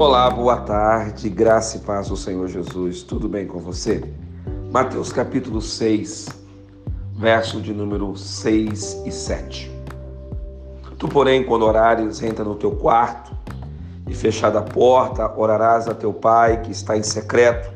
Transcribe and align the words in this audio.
Olá, 0.00 0.30
boa 0.30 0.58
tarde, 0.58 1.28
graça 1.28 1.76
e 1.76 1.80
paz 1.80 2.06
do 2.06 2.16
Senhor 2.16 2.46
Jesus. 2.46 3.02
Tudo 3.02 3.28
bem 3.28 3.48
com 3.48 3.58
você? 3.58 4.00
Mateus 4.70 5.10
capítulo 5.10 5.60
6, 5.60 6.28
verso 7.16 7.60
de 7.60 7.74
número 7.74 8.16
6 8.16 9.02
e 9.04 9.10
7. 9.10 9.68
Tu, 10.96 11.08
porém, 11.08 11.42
quando 11.42 11.64
orares, 11.64 12.22
entra 12.22 12.44
no 12.44 12.54
teu 12.54 12.70
quarto 12.76 13.36
e 14.06 14.14
fechada 14.14 14.60
a 14.60 14.62
porta, 14.62 15.36
orarás 15.36 15.88
a 15.88 15.94
teu 15.96 16.12
pai 16.12 16.62
que 16.62 16.70
está 16.70 16.96
em 16.96 17.02
secreto, 17.02 17.68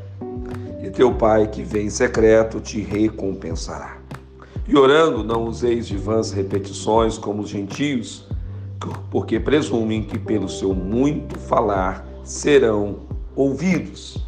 e 0.80 0.90
teu 0.90 1.12
pai 1.12 1.48
que 1.48 1.64
vem 1.64 1.86
em 1.86 1.90
secreto 1.90 2.60
te 2.60 2.80
recompensará. 2.80 3.96
E 4.68 4.78
orando, 4.78 5.24
não 5.24 5.42
useis 5.42 5.88
de 5.88 5.96
vãs 5.96 6.30
repetições 6.30 7.18
como 7.18 7.42
os 7.42 7.48
gentios, 7.48 8.28
porque 9.10 9.40
presumem 9.40 10.04
que 10.04 10.20
pelo 10.20 10.48
seu 10.48 10.72
muito 10.72 11.36
falar 11.36 12.11
serão 12.24 12.96
ouvidos. 13.34 14.18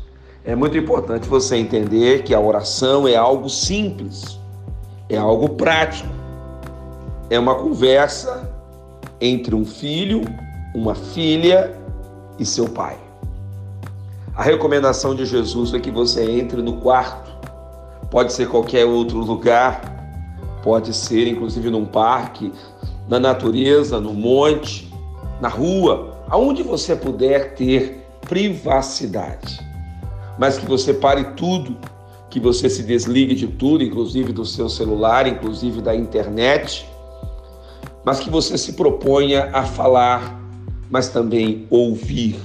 É 0.45 0.55
muito 0.55 0.77
importante 0.77 1.29
você 1.29 1.57
entender 1.57 2.23
que 2.23 2.35
a 2.35 2.41
oração 2.41 3.09
é 3.09 3.17
algo 3.17 3.49
simples, 3.49 4.39
é 5.09 5.17
algo 5.17 5.51
prático, 5.51 6.09
é 7.31 7.39
uma 7.39 7.55
conversa 7.55 8.51
entre 9.21 9.55
um 9.55 9.65
filho, 9.65 10.23
uma 10.75 10.95
filha 10.95 11.75
e 12.39 12.45
seu 12.45 12.69
pai. 12.69 12.99
A 14.37 14.43
recomendação 14.43 15.15
de 15.15 15.25
Jesus 15.25 15.73
é 15.73 15.79
que 15.79 15.91
você 15.91 16.31
entre 16.39 16.61
no 16.61 16.79
quarto, 16.79 17.33
pode 18.11 18.33
ser 18.33 18.49
qualquer 18.49 18.85
outro 18.85 19.19
lugar, 19.19 19.81
pode 20.63 20.93
ser 20.93 21.27
inclusive 21.29 21.71
num 21.71 21.87
parque, 21.87 22.53
na 23.09 23.19
natureza, 23.21 24.01
no 24.01 24.13
monte, 24.13 24.93
na 25.41 25.49
rua, 25.49 26.14
aonde 26.35 26.65
você 26.65 26.97
puder 26.97 27.55
ter 27.55 28.05
privacidade. 28.23 29.61
Mas 30.37 30.59
que 30.59 30.67
você 30.67 30.93
pare 30.93 31.23
tudo, 31.37 31.77
que 32.29 32.41
você 32.41 32.69
se 32.69 32.83
desligue 32.83 33.37
de 33.37 33.47
tudo, 33.47 33.85
inclusive 33.85 34.33
do 34.33 34.45
seu 34.45 34.69
celular, 34.69 35.29
inclusive 35.29 35.81
da 35.81 35.95
internet, 35.95 36.89
mas 38.05 38.19
que 38.19 38.29
você 38.29 38.59
se 38.59 38.73
proponha 38.73 39.49
a 39.53 39.63
falar, 39.63 40.37
mas 40.91 41.09
também 41.09 41.69
ouvir. 41.71 42.37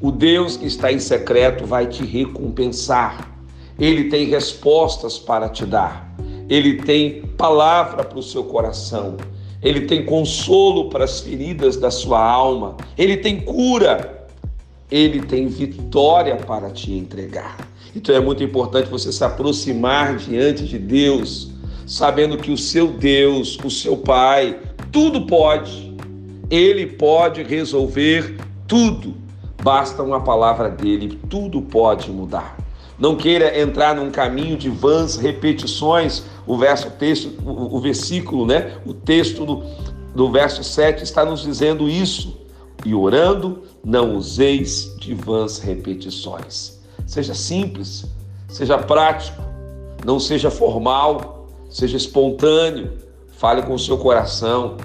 O 0.00 0.10
Deus 0.10 0.56
que 0.56 0.66
está 0.66 0.90
em 0.90 0.98
secreto 0.98 1.64
vai 1.64 1.86
te 1.86 2.04
recompensar. 2.04 3.30
Ele 3.78 4.10
tem 4.10 4.26
respostas 4.26 5.20
para 5.20 5.48
te 5.48 5.64
dar. 5.64 6.12
Ele 6.48 6.82
tem 6.82 7.22
palavra 7.38 8.02
para 8.02 8.18
o 8.18 8.22
seu 8.24 8.42
coração. 8.42 9.16
Ele 9.62 9.82
tem 9.82 10.04
consolo 10.04 10.88
para 10.88 11.04
as 11.04 11.20
feridas 11.20 11.76
da 11.76 11.90
sua 11.90 12.22
alma, 12.22 12.76
ele 12.96 13.18
tem 13.18 13.40
cura, 13.40 14.26
ele 14.90 15.20
tem 15.20 15.46
vitória 15.48 16.36
para 16.36 16.70
te 16.70 16.92
entregar. 16.92 17.68
Então 17.94 18.14
é 18.14 18.20
muito 18.20 18.42
importante 18.42 18.88
você 18.88 19.12
se 19.12 19.22
aproximar 19.22 20.16
diante 20.16 20.64
de 20.64 20.78
Deus, 20.78 21.50
sabendo 21.86 22.38
que 22.38 22.50
o 22.50 22.56
seu 22.56 22.88
Deus, 22.88 23.58
o 23.62 23.70
seu 23.70 23.96
Pai, 23.96 24.58
tudo 24.90 25.26
pode. 25.26 25.94
Ele 26.48 26.86
pode 26.86 27.42
resolver 27.42 28.36
tudo. 28.66 29.14
Basta 29.62 30.02
uma 30.02 30.20
palavra 30.20 30.70
dele, 30.70 31.18
tudo 31.28 31.60
pode 31.60 32.10
mudar. 32.10 32.56
Não 33.00 33.16
queira 33.16 33.58
entrar 33.58 33.96
num 33.96 34.10
caminho 34.10 34.58
de 34.58 34.68
vãs 34.68 35.16
repetições. 35.16 36.22
O 36.46 36.58
verso 36.58 36.90
texto, 36.90 37.32
o, 37.42 37.76
o 37.76 37.80
versículo, 37.80 38.44
né? 38.44 38.76
O 38.84 38.92
texto 38.92 39.46
do, 39.46 39.64
do 40.14 40.30
verso 40.30 40.62
7 40.62 41.02
está 41.02 41.24
nos 41.24 41.40
dizendo 41.40 41.88
isso. 41.88 42.38
E 42.84 42.94
orando, 42.94 43.62
não 43.82 44.16
useis 44.16 44.94
de 44.98 45.14
vãs 45.14 45.58
repetições. 45.58 46.78
Seja 47.06 47.34
simples, 47.34 48.04
seja 48.48 48.76
prático, 48.76 49.42
não 50.04 50.20
seja 50.20 50.50
formal, 50.50 51.48
seja 51.70 51.96
espontâneo. 51.96 52.92
Fale 53.32 53.62
com 53.62 53.72
o 53.72 53.78
seu 53.78 53.96
coração 53.96 54.76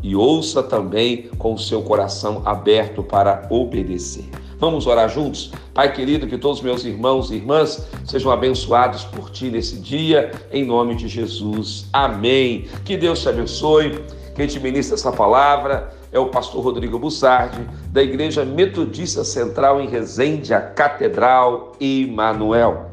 e 0.00 0.14
ouça 0.14 0.62
também 0.62 1.28
com 1.38 1.54
o 1.54 1.58
seu 1.58 1.82
coração 1.82 2.42
aberto 2.44 3.02
para 3.02 3.48
obedecer. 3.50 4.43
Vamos 4.64 4.86
orar 4.86 5.10
juntos? 5.10 5.52
Pai 5.74 5.92
querido, 5.92 6.26
que 6.26 6.38
todos 6.38 6.62
meus 6.62 6.86
irmãos 6.86 7.30
e 7.30 7.34
irmãs 7.34 7.86
sejam 8.06 8.32
abençoados 8.32 9.04
por 9.04 9.28
ti 9.28 9.50
nesse 9.50 9.76
dia, 9.76 10.30
em 10.50 10.64
nome 10.64 10.94
de 10.94 11.06
Jesus. 11.06 11.86
Amém. 11.92 12.64
Que 12.82 12.96
Deus 12.96 13.20
te 13.20 13.28
abençoe. 13.28 14.02
Quem 14.34 14.46
te 14.46 14.58
ministra 14.58 14.94
essa 14.94 15.12
palavra 15.12 15.92
é 16.10 16.18
o 16.18 16.28
pastor 16.28 16.64
Rodrigo 16.64 16.98
Bussardi, 16.98 17.60
da 17.90 18.02
Igreja 18.02 18.42
Metodista 18.42 19.22
Central 19.22 19.82
em 19.82 19.86
Resende, 19.86 20.54
a 20.54 20.62
Catedral 20.62 21.72
Emanuel. 21.78 22.88